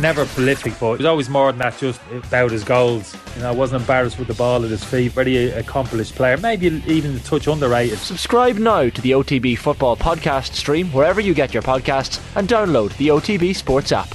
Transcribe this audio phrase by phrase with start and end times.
[0.00, 3.16] never prolific, but it was always more than that, just about his goals.
[3.36, 5.12] You know, I wasn't embarrassed with the ball at his feet.
[5.12, 7.98] Very uh, accomplished player, maybe even a touch underrated.
[7.98, 12.96] Subscribe now to the OTB Football Podcast stream wherever you get your podcasts and download
[12.96, 14.08] the OTB Sports app.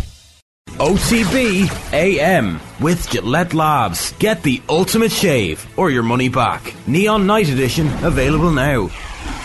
[0.77, 4.11] OTB AM with Gillette Labs.
[4.13, 6.73] Get the ultimate shave or your money back.
[6.85, 8.89] Neon Night Edition available now.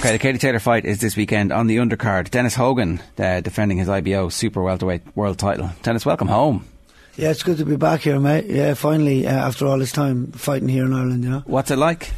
[0.01, 2.31] Okay, the Katie Taylor fight is this weekend on the undercard.
[2.31, 5.69] Dennis Hogan uh, defending his IBO super welterweight world title.
[5.83, 6.65] Dennis, welcome home.
[7.17, 8.47] Yeah, it's good to be back here, mate.
[8.47, 11.43] Yeah, finally, uh, after all this time fighting here in Ireland, you know.
[11.45, 12.13] What's it like?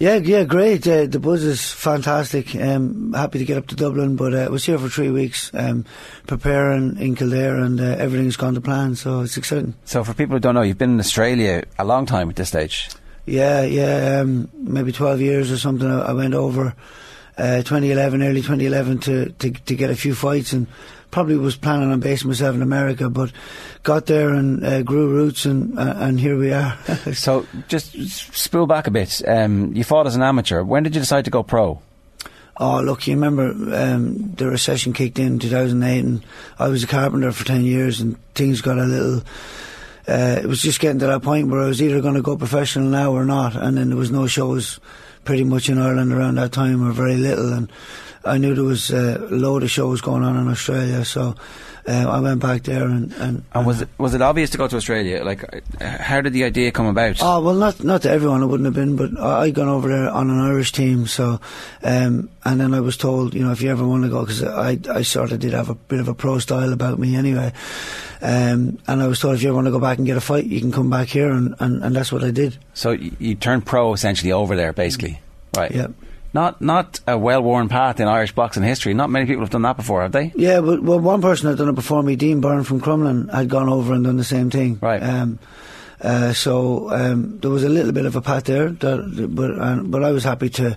[0.00, 0.88] Yeah, yeah, great.
[0.88, 2.56] Uh, the buzz is fantastic.
[2.56, 5.52] Um, happy to get up to Dublin, but uh, I was here for three weeks
[5.54, 5.84] um,
[6.26, 9.74] preparing in Kildare, and uh, everything's gone to plan, so it's exciting.
[9.84, 12.48] So, for people who don't know, you've been in Australia a long time at this
[12.48, 12.88] stage.
[13.28, 15.88] Yeah, yeah, um, maybe 12 years or something.
[15.88, 16.74] I, I went over
[17.36, 20.66] uh, 2011, early 2011, to, to, to get a few fights and
[21.10, 23.32] probably was planning on basing myself in America, but
[23.82, 26.76] got there and uh, grew roots, and uh, and here we are.
[27.12, 29.22] so just spool back a bit.
[29.26, 30.62] Um, you fought as an amateur.
[30.62, 31.80] When did you decide to go pro?
[32.60, 36.24] Oh, look, you remember um, the recession kicked in 2008, and
[36.58, 39.22] I was a carpenter for 10 years, and things got a little.
[40.08, 42.36] Uh, it was just getting to that point where I was either going to go
[42.36, 44.80] professional now or not, and then there was no shows
[45.24, 47.70] pretty much in Ireland around that time, or very little, and
[48.24, 51.34] I knew there was a load of shows going on in Australia, so
[51.88, 53.12] uh, I went back there and.
[53.14, 55.24] And, and was it was it obvious to go to Australia?
[55.24, 55.42] Like,
[55.80, 57.16] how did the idea come about?
[57.20, 58.42] Oh well, not not to everyone.
[58.42, 61.06] It wouldn't have been, but I would gone over there on an Irish team.
[61.06, 61.40] So,
[61.82, 64.42] um, and then I was told, you know, if you ever want to go, because
[64.44, 67.52] I I sort of did have a bit of a pro style about me anyway.
[68.20, 70.20] Um, and I was told if you ever want to go back and get a
[70.20, 72.58] fight, you can come back here, and, and, and that's what I did.
[72.74, 75.20] So you, you turned pro essentially over there, basically,
[75.56, 75.70] right?
[75.70, 75.86] Yeah.
[76.34, 78.92] Not not a well worn path in Irish boxing history.
[78.94, 80.32] Not many people have done that before, have they?
[80.36, 83.48] Yeah, but well, one person had done it before me, Dean Byrne from Crumlin, had
[83.48, 84.78] gone over and done the same thing.
[84.80, 85.02] Right.
[85.02, 85.38] Um,
[86.00, 89.82] uh, so um, there was a little bit of a path there, that, but uh,
[89.82, 90.76] but I was happy to,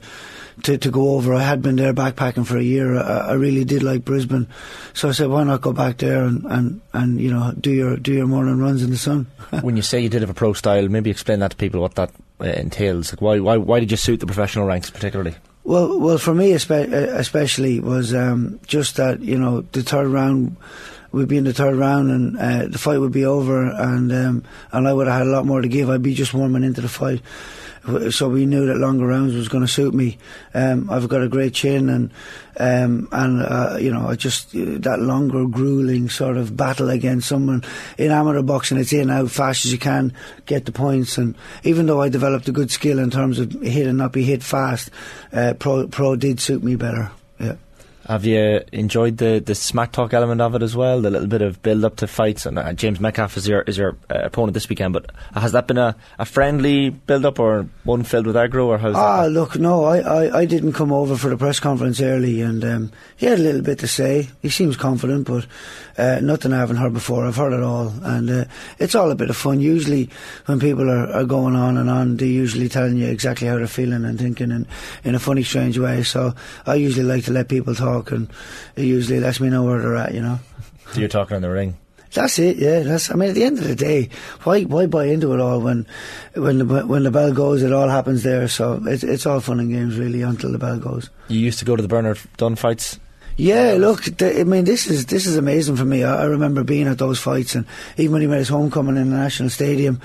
[0.64, 1.34] to, to go over.
[1.34, 2.98] I had been there backpacking for a year.
[2.98, 4.48] I, I, really did like Brisbane,
[4.94, 7.98] so I said, why not go back there and, and, and you know do your
[7.98, 9.28] do your morning runs in the sun.
[9.62, 11.96] when you say you did have a pro style, maybe explain that to people what
[11.96, 13.12] that uh, entails.
[13.14, 15.36] Like why why why did you suit the professional ranks particularly?
[15.64, 20.56] Well, well, for me uh, especially was um, just that you know the third round
[21.12, 24.44] we'd be in the third round and uh, the fight would be over and um,
[24.72, 25.90] and I would have had a lot more to give.
[25.90, 27.22] I'd be just warming into the fight
[28.12, 30.18] so we knew that longer rounds was going to suit me.
[30.54, 32.12] Um, I've got a great chin, and
[32.60, 37.28] um, and uh, you know, I just uh, that longer, grueling sort of battle against
[37.28, 37.64] someone
[37.98, 38.78] in amateur boxing.
[38.78, 40.14] It's in out fast as you can,
[40.46, 43.88] get the points, and even though I developed a good skill in terms of hit
[43.88, 44.92] and not be hit fast,
[45.34, 47.12] uh, pro pro did suit me better.
[47.40, 47.56] Yeah.
[48.08, 51.02] Have you enjoyed the, the smack talk element of it as well?
[51.02, 53.78] The little bit of build up to fights, and uh, James Metcalf is your is
[53.78, 54.94] your uh, opponent this weekend.
[54.94, 58.80] But has that been a, a friendly build up or one filled with aggro, or
[58.80, 59.30] how's ah, that?
[59.30, 62.92] look, no, I, I, I, didn't come over for the press conference early, and um,
[63.18, 64.30] he had a little bit to say.
[64.42, 65.46] He seems confident, but
[65.98, 67.26] uh, nothing I haven't heard before.
[67.26, 68.46] I've heard it all, and uh,
[68.80, 69.60] it's all a bit of fun.
[69.60, 70.10] Usually,
[70.48, 73.68] when people are, are going on and on, they're usually telling you exactly how they're
[73.68, 74.68] feeling and thinking, in
[75.04, 76.02] in a funny, strange way.
[76.02, 76.34] So
[76.66, 78.30] I usually like to let people talk talk, and
[78.76, 80.14] it usually lets me know where they're at.
[80.14, 80.40] You know.
[80.94, 81.78] So you're talking in the ring.
[82.14, 82.80] That's it, yeah.
[82.80, 83.10] That's.
[83.10, 84.10] I mean, at the end of the day,
[84.44, 85.88] why why buy into it all when
[86.36, 88.48] when the when the bell goes, it all happens there.
[88.48, 91.10] So it's it's all fun and games really until the bell goes.
[91.30, 93.00] You used to go to the Bernard Dunne fights.
[93.38, 96.04] Yeah, look, th- I mean, this is this is amazing for me.
[96.04, 97.66] I, I, remember being at those fights, and
[97.98, 100.02] even when he made his homecoming in the National Stadium,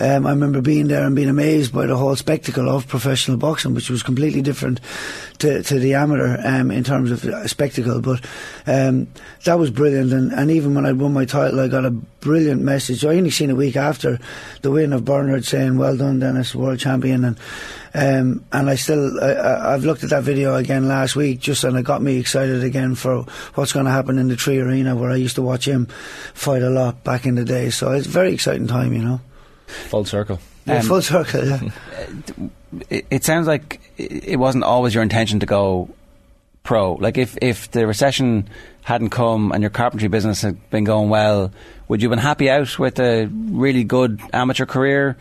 [0.00, 3.74] um, I remember being there and being amazed by the whole spectacle of professional boxing,
[3.74, 4.80] which was completely different
[5.38, 8.00] to, to the amateur um, in terms of spectacle.
[8.00, 8.24] But
[8.66, 9.08] um,
[9.44, 12.62] that was brilliant, and, and even when I won my title, I got a brilliant
[12.62, 13.04] message.
[13.04, 14.18] I only seen a week after
[14.62, 17.38] the win of Bernard saying, "Well done, Dennis, world champion," and
[17.92, 21.76] um, and I still, I, have looked at that video again last week, just and
[21.76, 23.24] it got me excited again for
[23.54, 25.86] what's going to happen in the 3Arena, where I used to watch him
[26.34, 27.70] fight a lot back in the day.
[27.70, 29.20] So it's a very exciting time, you know.
[29.88, 30.40] Full circle.
[30.66, 31.46] Yeah, um, full circle.
[31.46, 31.60] Yeah.
[32.88, 35.92] It, it sounds like it wasn't always your intention to go
[36.62, 36.92] pro.
[36.94, 38.48] Like if if the recession
[38.82, 41.52] hadn't come and your carpentry business had been going well,
[41.88, 45.16] would you have been happy out with a really good amateur career?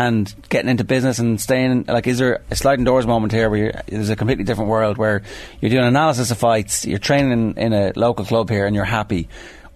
[0.00, 3.82] And getting into business and staying like is there a sliding doors moment here where
[3.86, 5.22] there's a completely different world where
[5.60, 8.84] you're doing analysis of fights you're training in, in, a local club here and you're
[8.84, 9.28] happy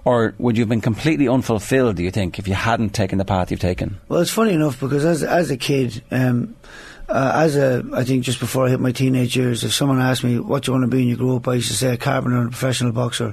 [0.06, 3.24] Or would you have been completely unfulfilled, do you think, if you hadn't taken the
[3.24, 3.98] path you've taken?
[4.08, 6.54] Well, it's funny enough because as as a kid, um,
[7.08, 10.22] uh, as a I think just before I hit my teenage years, if someone asked
[10.22, 11.94] me what do you want to be when you grow up, I used to say
[11.94, 13.32] a carpenter and a professional boxer.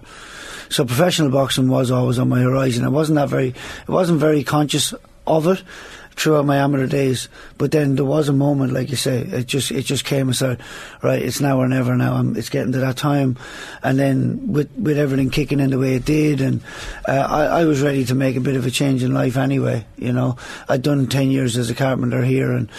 [0.70, 2.86] So professional boxing was always on my horizon.
[2.86, 3.54] I wasn't that very,
[3.88, 4.94] I wasn't very conscious
[5.28, 5.64] of it
[6.16, 7.30] throughout my amateur days.
[7.58, 10.36] But then there was a moment, like you say, it just it just came and
[10.36, 10.60] said,
[11.02, 11.96] right, it's now or never.
[11.96, 13.38] Now I'm, it's getting to that time,
[13.84, 16.62] and then with with everything kicking in the way it did, and
[17.08, 19.86] uh, I, I was ready to make a bit of a change in life anyway.
[19.98, 20.38] You know,
[20.68, 22.69] I'd done ten years as a carpenter here, and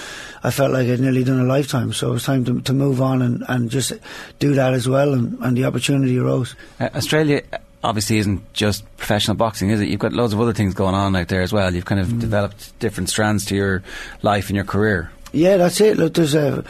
[0.43, 1.93] I felt like I'd nearly done a lifetime.
[1.93, 3.93] So it was time to, to move on and, and just
[4.38, 6.55] do that as well, and, and the opportunity arose.
[6.81, 7.43] Uh, Australia
[7.84, 9.88] obviously isn't just professional boxing, is it?
[9.88, 11.75] You've got loads of other things going on out there as well.
[11.75, 12.20] You've kind of Mm.
[12.20, 13.82] developed different strands to your
[14.23, 15.11] life and your career.
[15.32, 15.96] Yeah, that's it.
[15.96, 16.64] Look, there's a.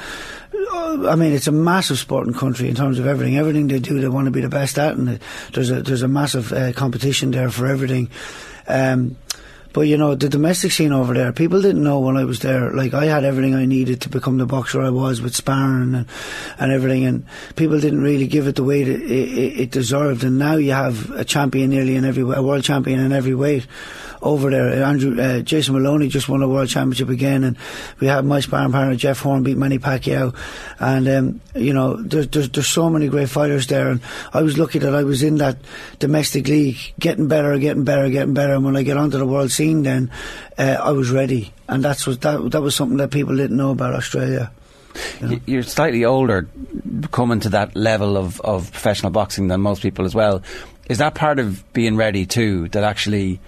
[0.74, 3.36] I mean, it's a massive sporting country in terms of everything.
[3.36, 5.18] Everything they do, they want to be the best at, and
[5.52, 8.08] there's a there's a massive uh, competition there for everything.
[8.68, 9.16] Um,
[9.72, 12.72] but you know, the domestic scene over there, people didn't know when I was there.
[12.72, 16.06] Like I had everything I needed to become the boxer I was with sparring and,
[16.58, 17.24] and everything, and
[17.56, 20.24] people didn't really give it the weight it, it, it deserved.
[20.24, 23.66] And now you have a champion nearly in every a world champion in every weight
[24.22, 24.82] over there.
[24.84, 27.56] Andrew uh, Jason Moloney just won a world championship again, and
[28.00, 30.34] we have my sparring partner Jeff Horn beat Manny Pacquiao,
[30.78, 34.00] and um, you know there's, there's there's so many great fighters there, and
[34.32, 35.58] I was lucky that I was in that
[35.98, 39.50] domestic league, getting better, getting better, getting better, and when I get onto the world
[39.50, 40.10] scene, then
[40.56, 43.70] uh, I was ready, and that's what that that was something that people didn't know
[43.72, 44.50] about Australia.
[45.22, 46.46] Y- You're slightly older,
[47.12, 50.42] coming to that level of, of professional boxing than most people as well.
[50.88, 52.68] Is that part of being ready too?
[52.70, 53.40] That actually,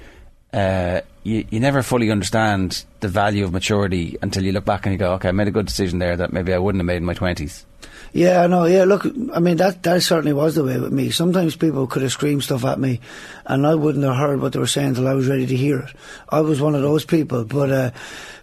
[0.54, 4.92] uh, you, you never fully understand the value of maturity until you look back and
[4.92, 6.98] you go, okay, I made a good decision there that maybe I wouldn't have made
[6.98, 7.66] in my twenties.
[8.12, 8.64] Yeah, I know.
[8.64, 9.04] Yeah, look,
[9.34, 11.10] I mean that that certainly was the way with me.
[11.10, 13.00] Sometimes people could have screamed stuff at me,
[13.46, 15.80] and I wouldn't have heard what they were saying until I was ready to hear
[15.80, 15.96] it.
[16.28, 17.90] I was one of those people, but uh,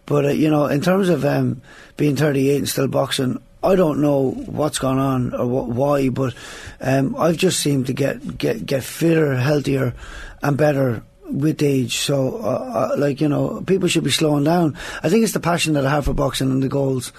[0.05, 1.61] but uh, you know, in terms of um,
[1.95, 3.41] being 38 and still boxing.
[3.63, 6.33] I don't know what's gone on or what, why, but
[6.79, 9.93] um, I've just seemed to get, get, get fitter, healthier,
[10.41, 11.97] and better with age.
[11.97, 14.77] So, uh, uh, like you know, people should be slowing down.
[15.03, 17.11] I think it's the passion that I have for boxing and the goals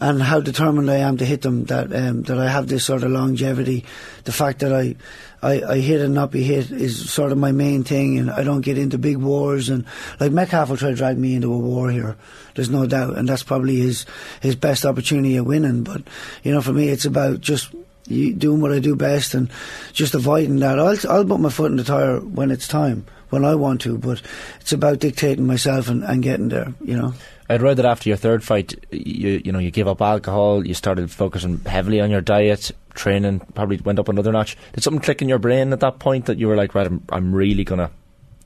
[0.00, 1.64] and how determined I am to hit them.
[1.64, 3.84] That um, that I have this sort of longevity.
[4.24, 4.96] The fact that I,
[5.42, 8.42] I, I hit and not be hit is sort of my main thing, and I
[8.42, 9.68] don't get into big wars.
[9.68, 9.84] And
[10.20, 12.16] like Metcalf will try to drag me into a war here.
[12.54, 14.06] There's no doubt, and that's probably his
[14.40, 15.84] his best opportunity of winning.
[15.84, 16.02] But
[16.42, 17.74] you know, for me, it's about just.
[18.06, 19.50] Doing what I do best and
[19.94, 20.78] just avoiding that.
[20.78, 23.98] I'll I'll put my foot in the tire when it's time, when I want to.
[23.98, 24.22] But
[24.60, 26.72] it's about dictating myself and, and getting there.
[26.82, 27.14] You know.
[27.50, 30.72] I'd read that after your third fight, you you know you gave up alcohol, you
[30.72, 34.56] started focusing heavily on your diet, training probably went up another notch.
[34.72, 37.02] Did something click in your brain at that point that you were like, right, I'm,
[37.10, 37.90] I'm really gonna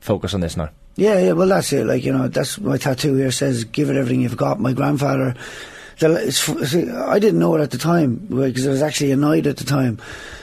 [0.01, 0.69] focus on this now?
[0.95, 1.85] Yeah, yeah, well, that's it.
[1.85, 4.59] Like, you know, that's my tattoo here says, give it everything you've got.
[4.59, 5.33] My grandfather,
[5.99, 9.57] the, see, I didn't know it at the time because I was actually annoyed at
[9.57, 9.99] the time.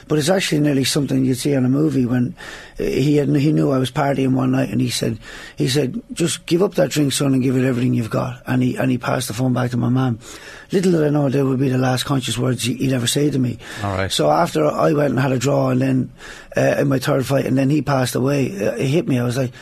[0.08, 2.36] But it's actually nearly something you'd see in a movie when
[2.78, 5.18] uh, he had, he knew I was partying one night and he said,
[5.56, 8.40] he said, just give up that drink, son, and give it everything you've got.
[8.46, 10.20] And he, and he passed the phone back to my mum.
[10.70, 13.30] Little did I know they would be the last conscious words he- he'd ever say
[13.30, 13.58] to me.
[13.82, 14.12] All right.
[14.12, 16.12] So after I went and had a draw and then,
[16.56, 19.18] uh, in my third fight and then he passed away, uh, it hit me.
[19.18, 19.52] I was like,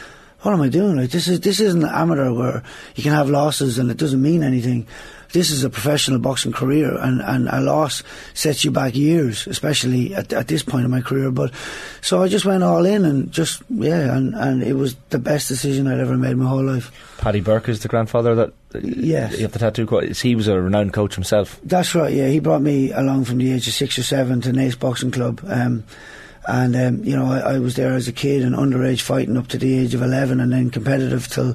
[0.41, 0.97] what am I doing?
[0.97, 2.63] Like this is this isn't amateur where
[2.97, 4.87] you can have losses and it doesn't mean anything.
[5.35, 8.05] This is a professional boxing career, and, and a loss
[8.35, 11.33] sets you back years, especially at, at this point in my career.
[11.33, 11.53] But
[12.03, 15.49] so I just went all in and just yeah, and, and it was the best
[15.49, 16.93] decision I'd ever made in my whole life.
[17.19, 19.35] Paddy Burke is the grandfather that Yes.
[19.37, 19.87] you have the tattoo.
[20.15, 21.61] He was a renowned coach himself.
[21.65, 22.13] That's right.
[22.13, 25.11] Yeah, he brought me along from the age of six or seven to Naas Boxing
[25.11, 25.83] Club, um,
[26.47, 29.49] and um, you know I, I was there as a kid and underage fighting up
[29.49, 31.55] to the age of eleven, and then competitive till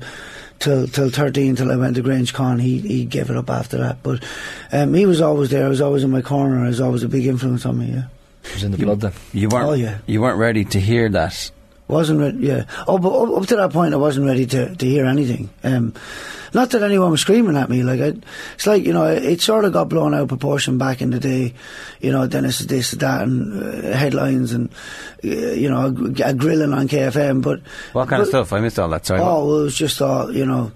[0.60, 2.62] till till thirteen till I went to Grangecon.
[2.62, 4.24] He he gave it up after that, but
[4.72, 5.66] um, he was always there.
[5.66, 6.62] I was always in my corner.
[6.64, 7.88] He was always a big influence on me.
[7.88, 8.04] Yeah,
[8.44, 9.14] It was in the blood then.
[9.34, 9.68] You weren't.
[9.70, 10.00] Oh, yeah.
[10.06, 11.52] You weren't ready to hear that.
[11.90, 12.38] Wasn't ready.
[12.38, 12.66] Yeah.
[12.88, 15.50] Oh, but up, up to that point, I wasn't ready to to hear anything.
[15.64, 15.94] Um,
[16.54, 17.84] not that anyone was screaming at me.
[17.84, 18.14] Like I,
[18.54, 21.10] it's like you know, it, it sort of got blown out of proportion back in
[21.10, 21.54] the day.
[22.00, 24.70] You know, Dennis is this, that, and uh, headlines, and
[25.24, 27.42] uh, you know, a, a grilling on KFM.
[27.42, 27.62] But
[27.94, 28.54] What kind of stuff?
[28.54, 29.06] I missed all that.
[29.06, 29.20] Sorry.
[29.20, 30.72] Oh, well, it was just all you know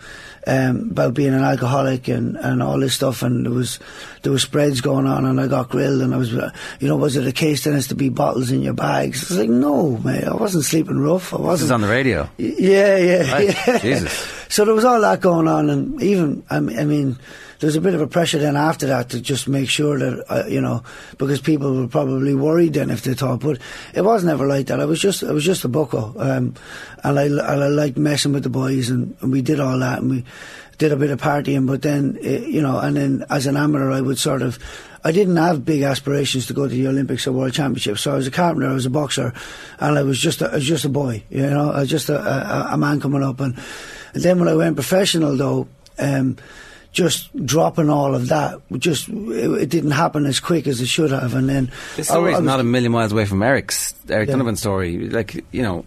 [0.45, 3.79] um, about being an alcoholic and, and all this stuff, and there was
[4.23, 6.95] there was spreads going on, and I got grilled, and I was, uh, you know,
[6.97, 9.31] was it a case then has to be bottles in your bags?
[9.31, 11.33] I was like, no, mate, I wasn't sleeping rough.
[11.33, 12.29] I wasn't is on the radio.
[12.37, 13.77] Yeah, yeah, Right, yeah.
[13.79, 14.31] Jesus.
[14.49, 17.17] so there was all that going on, and even I mean,
[17.63, 19.69] I mean there was a bit of a pressure then after that to just make
[19.69, 20.83] sure that uh, you know
[21.17, 23.57] because people were probably worried then if they thought, but
[23.93, 24.81] it was never like that.
[24.81, 26.55] I was just I was just a bucko, um,
[27.03, 29.99] and I and I liked messing with the boys, and, and we did all that,
[29.99, 30.25] and we
[30.77, 33.91] did a bit of partying, but then uh, you know, and then as an amateur,
[33.91, 34.59] I would sort of.
[35.05, 37.99] I didn't have big aspirations to go to the Olympics or World Championships.
[37.99, 39.33] So I was a carpenter, I was a boxer,
[39.81, 42.07] and I was just a, I was just a boy, you know, I was just
[42.07, 43.41] a, a, a man coming up.
[43.41, 43.59] And,
[44.13, 45.67] and then when I went professional, though,
[45.99, 46.37] um,
[46.93, 51.11] just dropping all of that, just it, it, didn't happen as quick as it should
[51.11, 51.33] have.
[51.33, 54.33] And then this story is not a million miles away from Eric's Eric yeah.
[54.33, 55.09] Donovan's story.
[55.09, 55.85] Like you know,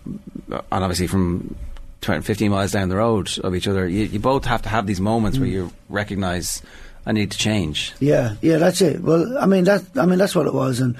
[0.51, 1.57] and obviously from
[2.03, 4.87] 20, 15 miles down the road of each other, you, you both have to have
[4.87, 5.43] these moments mm.
[5.43, 6.61] where you recognise
[7.07, 7.93] I need to change.
[8.01, 9.01] Yeah, yeah, that's it.
[9.01, 9.85] Well, I mean that.
[9.97, 10.97] I mean that's what it was, and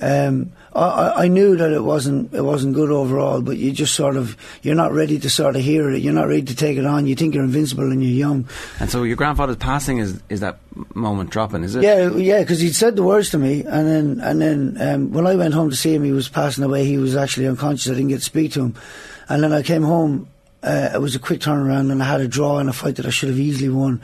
[0.00, 3.40] um, I, I, knew that it wasn't it wasn't good overall.
[3.40, 6.02] But you just sort of you're not ready to sort of hear it.
[6.02, 7.06] You're not ready to take it on.
[7.06, 8.46] You think you're invincible and you're young.
[8.78, 10.58] And so your grandfather's passing is is that
[10.94, 11.64] moment dropping?
[11.64, 11.82] Is it?
[11.82, 12.40] Yeah, yeah.
[12.40, 15.54] Because he'd said the words to me, and then and then um, when I went
[15.54, 16.84] home to see him, he was passing away.
[16.84, 17.90] He was actually unconscious.
[17.90, 18.74] I didn't get to speak to him,
[19.30, 20.28] and then I came home.
[20.62, 23.06] Uh, it was a quick turnaround, and I had a draw in a fight that
[23.06, 24.02] I should have easily won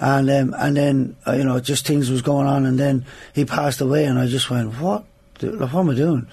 [0.00, 3.44] and um, and then uh, you know just things was going on, and then he
[3.44, 5.04] passed away, and I just went, what?
[5.40, 6.28] What am I doing?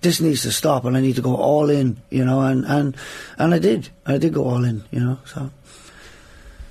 [0.00, 2.96] This needs to stop, and I need to go all in, you know, and and
[3.38, 5.50] and I did, I did go all in, you know, so.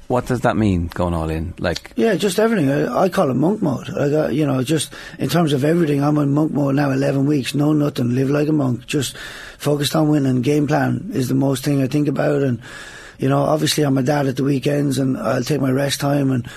[0.08, 1.54] What does that mean, going all in?
[1.60, 2.72] Like, yeah, just everything.
[2.72, 3.90] I, I call it monk mode.
[3.90, 6.92] I got, you know, just in terms of everything, I'm in monk mode now.
[6.92, 8.86] Eleven weeks, no nothing, live like a monk.
[8.86, 9.18] Just
[9.58, 10.42] focused on winning.
[10.42, 12.62] Game plan is the most thing I think about, and
[13.18, 16.32] you know, obviously I'm a dad at the weekends and I'll take my rest time
[16.32, 16.48] and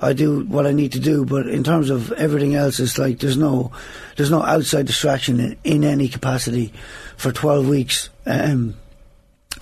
[0.00, 1.24] I do what I need to do.
[1.24, 3.72] But in terms of everything else, it's like there's no
[4.16, 6.72] there's no outside distraction in, in any capacity
[7.16, 8.10] for 12 weeks.
[8.26, 8.76] Um,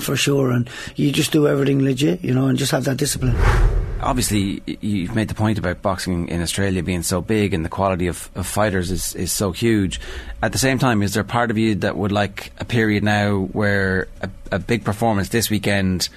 [0.01, 3.35] for sure, and you just do everything legit, you know, and just have that discipline
[4.01, 8.07] obviously you've made the point about boxing in Australia being so big and the quality
[8.07, 10.01] of, of, fighters is, is so huge.
[10.43, 13.41] At the same time, is there part of you that would like a period now
[13.53, 16.09] where a, a big performance this weekend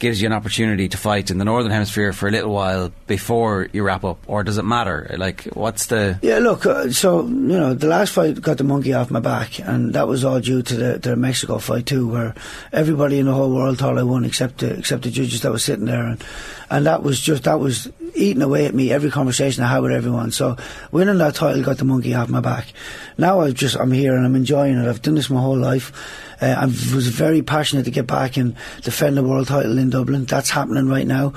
[0.00, 3.68] gives you an opportunity to fight in the northern hemisphere for a little while before
[3.72, 5.14] you wrap up, or does it matter?
[5.16, 6.18] Like, what's the?
[6.22, 6.66] Yeah, look.
[6.66, 10.08] Uh, so you know, the last fight got the monkey off my back, and that
[10.08, 12.34] was all due to the, the Mexico fight too, where
[12.72, 15.58] everybody in the whole world thought I won, except the, except the judges that were
[15.58, 16.24] sitting there, and
[16.70, 19.92] and that was just that was eating away at me every conversation I had with
[19.92, 20.30] everyone.
[20.30, 20.56] So
[20.92, 22.72] winning that title got the monkey off my back.
[23.18, 24.88] Now I've just I'm here and I'm enjoying it.
[24.88, 25.92] I've done this my whole life.
[26.40, 30.24] Uh, I was very passionate to get back and defend the world title in Dublin.
[30.24, 31.34] That's happening right now.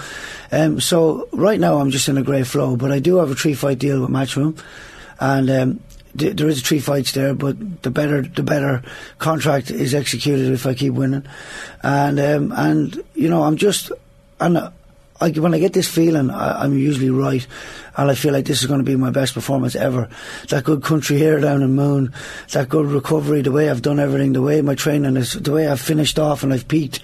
[0.51, 2.77] Um, so right now I'm just in a great flow.
[2.77, 4.57] But I do have a three fight deal with Matchroom,
[5.19, 5.79] and um,
[6.13, 8.83] there is three fights there, but the better the better
[9.17, 11.25] contract is executed if I keep winning,
[11.81, 13.91] and um, and you know I'm just
[14.39, 14.71] and
[15.21, 17.45] I, when I get this feeling, I, am usually right,
[17.95, 20.09] and I feel like this is going to be my best performance ever.
[20.49, 22.13] That good country here down in Moon,
[22.51, 25.67] that good recovery, the way I've done everything, the way my training is, the way
[25.67, 26.99] I've finished off and I've peaked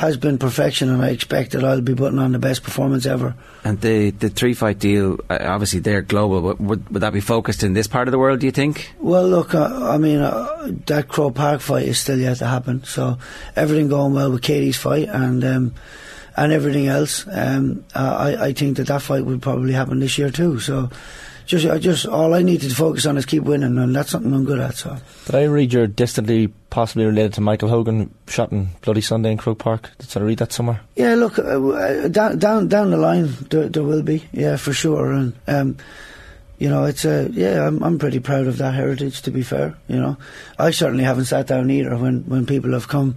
[0.00, 3.34] has been perfection, and I expect that I'll be putting on the best performance ever.
[3.64, 7.20] And the the three fight deal, uh, obviously they're global, but would, would that be
[7.20, 8.40] focused in this part of the world?
[8.40, 8.94] Do you think?
[8.98, 12.82] Well, look, uh, I mean uh, that Croke Park fight is still yet to happen,
[12.84, 13.18] so
[13.54, 15.44] everything going well with Katie's fight, and.
[15.44, 15.74] Um,
[16.36, 17.26] and everything else.
[17.30, 20.60] Um, I, I think that that fight will probably happen this year too.
[20.60, 20.90] So
[21.50, 24.32] just, I just all I need to focus on is keep winning, and that's something
[24.32, 24.76] I'm good at.
[24.76, 24.96] So.
[25.26, 29.38] Did I read you're distantly possibly related to Michael Hogan shot in Bloody Sunday in
[29.38, 29.90] Croke Park?
[29.98, 30.80] Did I read that somewhere?
[30.94, 34.72] Yeah, look uh, uh, down down down the line there, there will be, yeah, for
[34.72, 35.34] sure, and.
[35.46, 35.76] Um,
[36.60, 37.66] you know, it's a yeah.
[37.66, 39.22] I'm I'm pretty proud of that heritage.
[39.22, 40.18] To be fair, you know,
[40.58, 43.16] I certainly haven't sat down either when, when people have come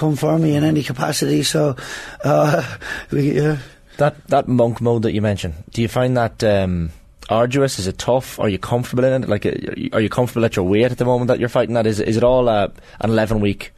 [0.00, 1.42] come for me in any capacity.
[1.42, 1.76] So,
[2.24, 2.76] uh,
[3.10, 3.58] we, yeah.
[3.98, 6.90] That that monk mode that you mentioned, do you find that um,
[7.28, 7.78] arduous?
[7.78, 8.40] Is it tough?
[8.40, 9.28] Are you comfortable in it?
[9.28, 9.52] Like, uh,
[9.92, 11.86] are you comfortable at your weight at the moment that you're fighting that?
[11.86, 12.68] Is is it all uh,
[13.00, 13.72] an eleven week?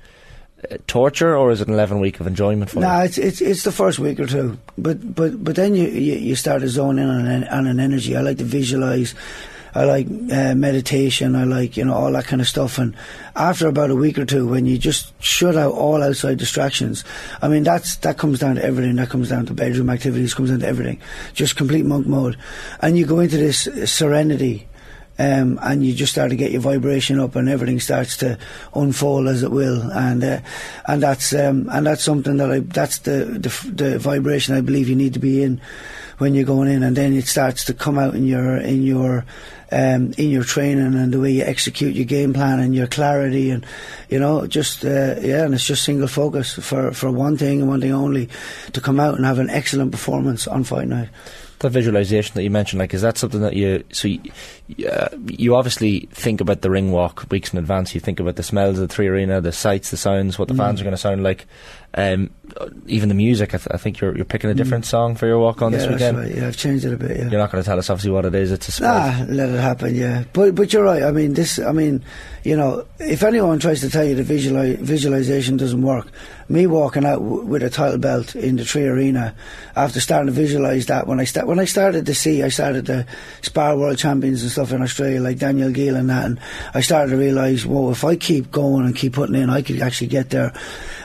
[0.86, 2.98] torture or is it an 11 week of enjoyment for no, you?
[2.98, 4.56] No, it's, it's it's the first week or two.
[4.78, 7.80] But but but then you, you, you start to zone in on an, on an
[7.80, 8.16] energy.
[8.16, 9.12] I like to visualise.
[9.74, 11.34] I like uh, meditation.
[11.34, 12.78] I like you know all that kind of stuff.
[12.78, 12.96] And
[13.34, 17.04] after about a week or two, when you just shut out all outside distractions,
[17.40, 18.96] I mean that's that comes down to everything.
[18.96, 20.34] That comes down to bedroom activities.
[20.34, 21.00] Comes down to everything.
[21.34, 22.36] Just complete monk mode,
[22.80, 24.66] and you go into this serenity
[25.18, 28.38] um, and you just start to get your vibration up, and everything starts to
[28.74, 30.40] unfold as it will, and uh,
[30.86, 34.88] and that's um, and that's something that I that's the, the, the vibration I believe
[34.88, 35.60] you need to be in
[36.18, 39.24] when you're going in, and then it starts to come out in your in your
[39.72, 43.50] um, in your training and the way you execute your game plan and your clarity
[43.50, 43.64] and
[44.10, 47.68] you know just uh, yeah and it's just single focus for for one thing and
[47.68, 48.28] one thing only
[48.72, 51.08] to come out and have an excellent performance on fight night
[51.62, 54.20] that visualization that you mentioned, like, is that something that you so you,
[54.88, 57.94] uh, you obviously think about the ring walk weeks in advance.
[57.94, 60.54] You think about the smells of the three arena, the sights, the sounds, what the
[60.54, 60.58] mm.
[60.58, 61.46] fans are going to sound like,
[61.94, 62.30] um,
[62.86, 63.54] even the music.
[63.54, 64.88] I, th- I, think you're you're picking a different mm.
[64.88, 66.18] song for your walk on yeah, this weekend.
[66.18, 66.34] Right.
[66.34, 67.16] Yeah, I've changed it a bit.
[67.16, 67.28] Yeah.
[67.28, 68.50] You're not going to tell us obviously what it is.
[68.50, 69.28] It's a surprise.
[69.28, 69.94] Nah, let it happen.
[69.94, 71.02] Yeah, but but you're right.
[71.02, 71.58] I mean, this.
[71.58, 72.02] I mean,
[72.44, 76.08] you know, if anyone tries to tell you the visuali- visualization doesn't work,
[76.48, 79.34] me walking out w- with a title belt in the 3Arena
[79.76, 82.86] after starting to visualize that when I sta- when I started to see, I started
[82.86, 83.06] to
[83.42, 86.40] spar world champions and stuff in Australia like Daniel Geale and that, and
[86.74, 89.80] I started to realize, well, if I keep going and keep putting in, I could
[89.80, 90.52] actually get there.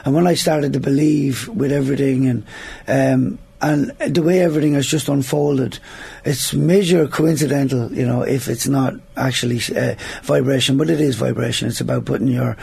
[0.04, 2.46] And when I started to believe with everything and
[2.86, 5.80] um, and the way everything has just unfolded,
[6.24, 11.66] it's major coincidental, you know, if it's not actually uh, vibration, but it is vibration.
[11.66, 12.56] It's about putting your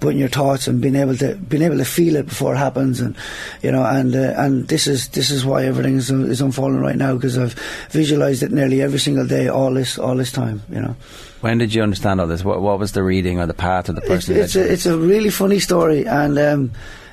[0.00, 3.00] putting your thoughts and being able to being able to feel it before it happens,
[3.00, 3.14] and
[3.62, 6.96] you know, and uh, and this is this is why everything is, is unfolding right
[6.96, 7.54] now because I've
[7.90, 10.96] visualized it nearly every single day, all this all this time, you know.
[11.42, 12.42] When did you understand all this?
[12.42, 14.34] What, what was the reading or the path of the person?
[14.36, 16.38] It's, it's, a, it's a really funny story, and.
[16.38, 16.72] Um,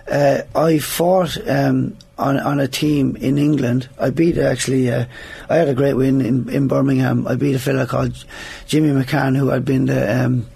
[0.09, 3.89] uh, I fought um, on on a team in England.
[3.99, 4.89] I beat actually.
[4.89, 5.05] Uh,
[5.49, 7.27] I had a great win in, in Birmingham.
[7.27, 8.23] I beat a fella called
[8.67, 10.47] Jimmy McCann who had been the, um,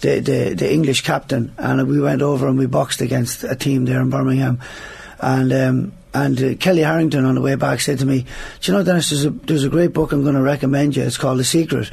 [0.00, 3.84] the, the the English captain, and we went over and we boxed against a team
[3.84, 4.60] there in Birmingham,
[5.20, 5.52] and.
[5.52, 8.26] Um, and uh, Kellie Harrington on the way back said to me,
[8.60, 9.10] "Do you know, Dennis?
[9.10, 11.04] There's a there's a great book I'm going to recommend you.
[11.04, 11.92] It's called The Secret."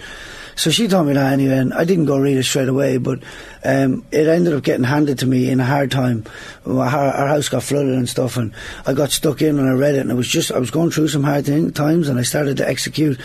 [0.57, 3.19] So she told me that anyway, and I didn't go read it straight away, but
[3.63, 6.25] um, it ended up getting handed to me in a hard time.
[6.65, 8.51] Our, our, house got flooded and stuff, and
[8.87, 10.89] I got stuck in and I read it, and it was just I was going
[10.89, 11.45] through some hard
[11.75, 13.19] times, and I started to execute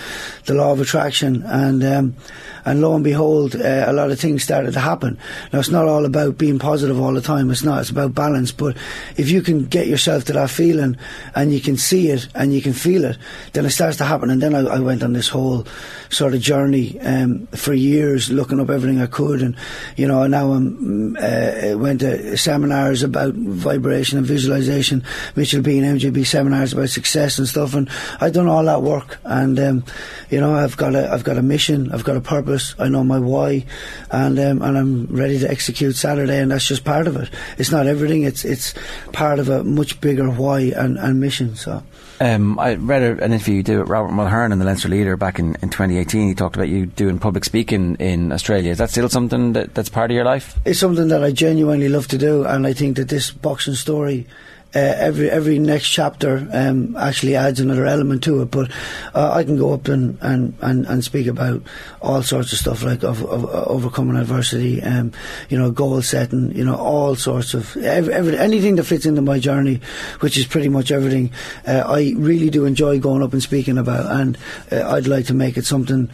[0.45, 2.17] the law of attraction, and um,
[2.65, 5.19] and lo and behold, uh, a lot of things started to happen.
[5.53, 7.51] Now it's not all about being positive all the time.
[7.51, 7.81] It's not.
[7.81, 8.53] It's about balance.
[8.53, 8.77] But
[9.17, 10.97] if you can get yourself to that feeling,
[11.35, 13.17] and you can see it and you can feel it,
[13.55, 14.29] then it starts to happen.
[14.29, 15.67] And then I, I went on this whole
[16.11, 17.22] sort of journey um,
[17.57, 19.57] for years, looking up everything I could, and
[19.97, 25.05] you know now I'm uh, went to seminars about vibration and visualization,
[25.37, 27.89] Mitchell B and MJB seminars about success and stuff, and
[28.21, 29.85] I've done all that work, and um,
[30.31, 32.75] you know I've got a I've got a mission, I've got a purpose purpose.
[32.79, 33.65] I know my why,
[34.11, 37.31] and um, and I'm ready to execute Saturday, and that's just part of it.
[37.59, 38.23] It's not everything.
[38.23, 38.75] It's it's
[39.13, 41.57] part of a much bigger why and, and mission.
[41.57, 41.83] So.
[42.23, 45.17] Um, I read a, an interview you did with Robert Mulhern in the Leinster Leader
[45.17, 46.29] back in, in 2018.
[46.29, 48.71] He talked about you doing public speaking in Australia.
[48.71, 50.57] Is that still something that, that's part of your life?
[50.65, 54.29] It's something that I genuinely love to do, and I think that this boxing story
[54.75, 58.51] uh, every every next chapter um, actually adds another element to it.
[58.51, 58.71] But
[59.15, 61.63] uh, I can go up and, and, and, and, speak about
[62.01, 65.13] all sorts of stuff like of, of overcoming adversity, um,
[65.51, 69.21] you know, goal setting, you know, all sorts of every, every, anything that fits into
[69.21, 69.81] my journey,
[70.21, 71.31] which is pretty much everything.
[71.67, 74.39] Uh, I really do enjoy going up and speaking about, and
[74.71, 76.11] uh, I'd like to make it something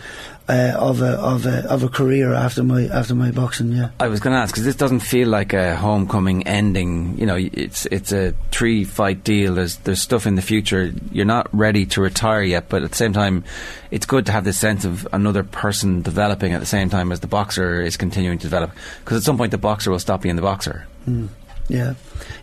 [0.48, 3.72] uh, of a of a of a career after my after my boxing.
[3.72, 7.18] Yeah, I was going to ask because this doesn't feel like a homecoming ending.
[7.18, 9.54] You know, it's it's a three fight deal.
[9.54, 10.92] There's there's stuff in the future.
[11.12, 13.44] You're not ready to retire yet, but at the same time,
[13.90, 17.20] it's good to have this sense of another person developing at the same time as
[17.20, 18.70] the boxer is continuing to develop.
[19.00, 20.86] Because at some point, the boxer will stop being the boxer.
[21.06, 21.28] Mm.
[21.68, 21.94] Yeah,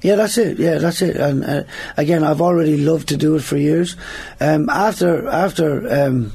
[0.03, 0.59] yeah, that's it.
[0.59, 1.15] Yeah, that's it.
[1.15, 1.63] And uh,
[1.97, 3.95] again, I've already loved to do it for years.
[4.39, 5.91] Um, after after.
[5.91, 6.33] Um,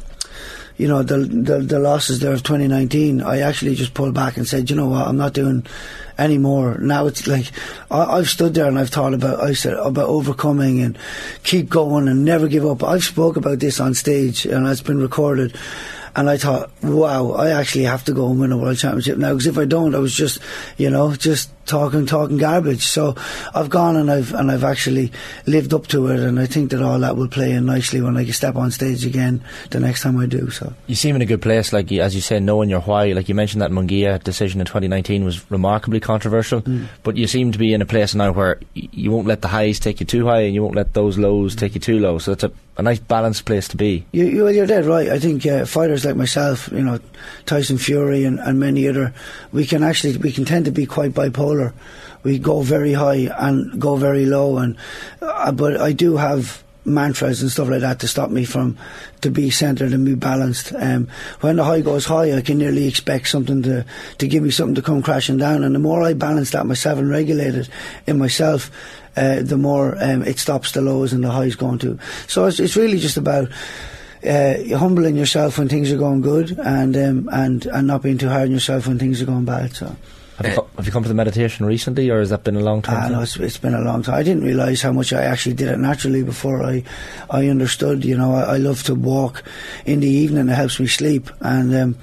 [0.81, 4.49] you know the, the, the losses there of 2019, I actually just pulled back and
[4.49, 5.66] said, you know what, I'm not doing
[6.16, 6.79] any more.
[6.79, 7.53] Now it's like
[7.90, 10.99] I, have stood there and I've thought about I said about overcoming and
[11.43, 12.83] keep going and never give up.
[12.83, 15.55] I've spoke about this on stage and it's been recorded.
[16.16, 19.33] And I thought, wow, I actually have to go and win a world championship now
[19.33, 20.40] because if I don't, I was just,
[20.77, 22.85] you know, just talking talking garbage.
[22.85, 23.14] So
[23.54, 25.12] I've gone and I've and I've actually
[25.46, 28.16] lived up to it, and I think that all that will play in nicely when
[28.16, 30.50] I step on stage again the next time I do.
[30.50, 33.12] So you seem in a good place, like as you say, knowing your why.
[33.12, 36.87] Like you mentioned that Munguia decision in 2019 was remarkably controversial, mm.
[37.02, 39.78] but you seem to be in a place now where you won't let the highs
[39.78, 42.18] take you too high, and you won't let those lows take you too low.
[42.18, 44.04] So that's a, a nice balanced place to be.
[44.12, 45.09] You, you, you're dead right.
[45.09, 46.98] I think uh, fighters like myself, you know,
[47.46, 49.14] Tyson Fury and, and many other,
[49.52, 51.60] we can actually we can tend to be quite bipolar
[52.23, 54.77] we go very high and go very low, and
[55.23, 58.77] uh, but I do have mantras and stuff like that to stop me from
[59.20, 60.73] to be centered and be balanced.
[60.77, 61.09] Um,
[61.40, 63.85] when the high goes high, I can nearly expect something to
[64.18, 65.64] to give me something to come crashing down.
[65.64, 67.68] And the more I balance that myself and regulate it
[68.07, 68.70] in myself,
[69.16, 71.99] uh, the more um, it stops the lows and the highs going to.
[72.27, 73.49] So it's, it's really just about
[74.27, 78.29] uh, humbling yourself when things are going good and um, and and not being too
[78.29, 79.75] hard on yourself when things are going bad.
[79.75, 79.96] So.
[80.40, 82.61] Have you, co- have you come to the meditation recently, or has that been a
[82.61, 83.03] long time?
[83.03, 83.12] Thing?
[83.12, 84.14] no, it's, it's been a long time.
[84.14, 86.83] I didn't realise how much I actually did it naturally before I,
[87.29, 88.07] I understood.
[88.07, 89.42] You know, I, I love to walk
[89.85, 90.48] in the evening.
[90.48, 91.98] It helps me sleep, and um,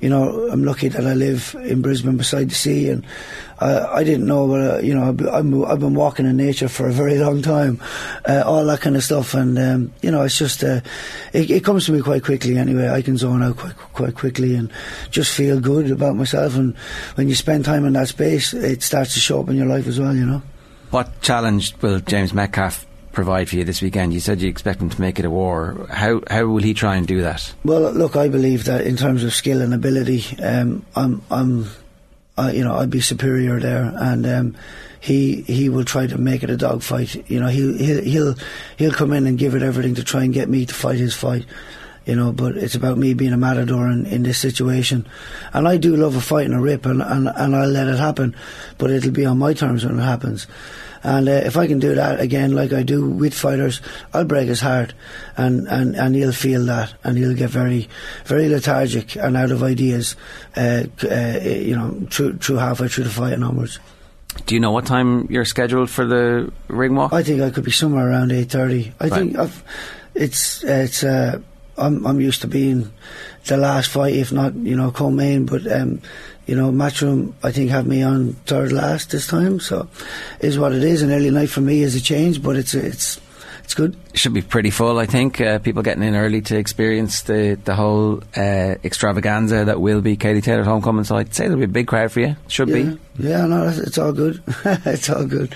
[0.00, 3.04] you know, I'm lucky that I live in Brisbane beside the sea, and
[3.58, 6.88] I, I didn't know, but uh, you know, I'm, I've been walking in nature for
[6.88, 7.80] a very long time,
[8.28, 10.80] uh, all that kind of stuff, and um, you know, it's just uh,
[11.32, 12.58] it, it comes to me quite quickly.
[12.58, 14.70] Anyway, I can zone out quite quite quickly and
[15.10, 16.56] just feel good about myself.
[16.56, 16.76] And
[17.16, 19.86] when you spend time in that space, it starts to show up in your life
[19.86, 20.14] as well.
[20.14, 20.42] You know.
[20.90, 24.12] What challenge will James Metcalf provide for you this weekend?
[24.14, 25.86] You said you expect him to make it a war.
[25.90, 27.54] How how will he try and do that?
[27.64, 31.66] Well, look, I believe that in terms of skill and ability, um, I'm, I'm,
[32.36, 34.56] I, you know, I'd be superior there, and um,
[35.00, 37.28] he he will try to make it a dogfight.
[37.30, 38.34] You know, he'll he'll he'll
[38.76, 41.14] he'll come in and give it everything to try and get me to fight his
[41.14, 41.44] fight.
[42.06, 45.06] You know, but it's about me being a matador in, in this situation,
[45.52, 47.98] and I do love a fight and a rip, and, and and I'll let it
[47.98, 48.34] happen,
[48.78, 50.46] but it'll be on my terms when it happens.
[51.08, 53.80] And uh, if I can do that again, like I do with fighters,
[54.12, 54.92] I'll break his heart,
[55.38, 57.88] and, and, and he'll feel that, and he'll get very,
[58.26, 60.16] very lethargic and out of ideas,
[60.54, 63.78] uh, uh, you know, through, through halfway through the fight and onwards.
[64.44, 67.12] Do you know what time you're scheduled for the ring walk?
[67.14, 68.92] I think I could be somewhere around eight thirty.
[69.00, 69.12] I Right.
[69.18, 69.64] think I've,
[70.14, 71.40] it's it's uh,
[71.78, 72.92] I'm I'm used to being
[73.46, 76.00] the last fight, if not you know co-main, but um,
[76.46, 79.88] you know Matchroom I think have me on third last this time, so
[80.40, 81.02] is what it is.
[81.02, 83.20] An early night for me is a change, but it's it's
[83.64, 83.96] it's good.
[84.14, 85.40] Should be pretty full, I think.
[85.42, 90.16] Uh, people getting in early to experience the the whole uh, extravaganza that will be
[90.16, 91.04] Katie Taylor's homecoming.
[91.04, 92.36] So I'd say there'll be a big crowd for you.
[92.48, 92.98] Should Yeah, be.
[93.18, 94.42] yeah, no, it's all good.
[94.64, 95.54] it's all good.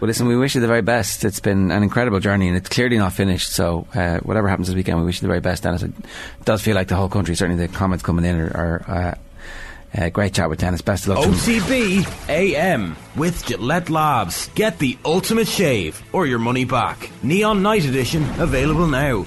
[0.00, 1.24] Well, listen, we wish you the very best.
[1.24, 3.50] It's been an incredible journey, and it's clearly not finished.
[3.50, 5.82] So, uh, whatever happens this weekend, we wish you the very best, Dennis.
[5.82, 5.92] It
[6.44, 7.34] does feel like the whole country.
[7.34, 9.16] Certainly, the comments coming in are, are
[9.96, 10.82] uh, uh, great chat with Dennis.
[10.82, 11.26] Best of luck.
[11.26, 14.50] OTB AM with Gillette Labs.
[14.54, 17.10] Get the ultimate shave or your money back.
[17.22, 19.24] Neon Night Edition available now.